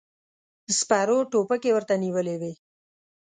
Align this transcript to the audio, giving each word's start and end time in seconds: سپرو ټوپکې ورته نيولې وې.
سپرو 0.79 1.17
ټوپکې 1.31 1.69
ورته 1.73 1.93
نيولې 2.03 2.35
وې. 2.41 2.53